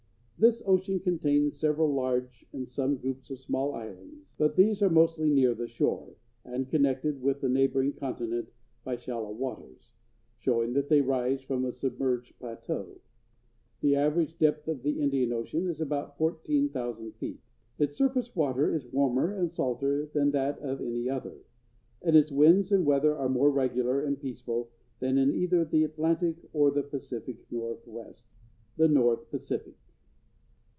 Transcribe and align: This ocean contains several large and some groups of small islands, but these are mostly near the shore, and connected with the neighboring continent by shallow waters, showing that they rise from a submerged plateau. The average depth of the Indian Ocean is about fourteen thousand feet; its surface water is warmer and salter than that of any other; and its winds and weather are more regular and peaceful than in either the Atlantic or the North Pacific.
This 0.41 0.63
ocean 0.65 0.99
contains 0.99 1.53
several 1.59 1.93
large 1.93 2.47
and 2.51 2.67
some 2.67 2.97
groups 2.97 3.29
of 3.29 3.37
small 3.37 3.75
islands, 3.75 4.33
but 4.39 4.55
these 4.55 4.81
are 4.81 4.89
mostly 4.89 5.29
near 5.29 5.53
the 5.53 5.67
shore, 5.67 6.15
and 6.43 6.67
connected 6.67 7.21
with 7.21 7.41
the 7.41 7.47
neighboring 7.47 7.93
continent 7.93 8.49
by 8.83 8.95
shallow 8.95 9.31
waters, 9.33 9.91
showing 10.39 10.73
that 10.73 10.89
they 10.89 10.99
rise 10.99 11.43
from 11.43 11.63
a 11.63 11.71
submerged 11.71 12.39
plateau. 12.39 12.99
The 13.81 13.95
average 13.95 14.39
depth 14.39 14.67
of 14.67 14.81
the 14.81 14.99
Indian 14.99 15.31
Ocean 15.31 15.67
is 15.67 15.79
about 15.79 16.17
fourteen 16.17 16.69
thousand 16.69 17.13
feet; 17.17 17.39
its 17.77 17.95
surface 17.95 18.35
water 18.35 18.73
is 18.73 18.87
warmer 18.91 19.31
and 19.35 19.47
salter 19.47 20.07
than 20.07 20.31
that 20.31 20.57
of 20.57 20.81
any 20.81 21.07
other; 21.07 21.37
and 22.01 22.15
its 22.15 22.31
winds 22.31 22.71
and 22.71 22.83
weather 22.83 23.15
are 23.15 23.29
more 23.29 23.51
regular 23.51 24.01
and 24.03 24.19
peaceful 24.19 24.71
than 24.99 25.19
in 25.19 25.35
either 25.35 25.63
the 25.63 25.83
Atlantic 25.83 26.37
or 26.51 26.71
the 26.71 27.35
North 28.87 29.29
Pacific. 29.29 29.75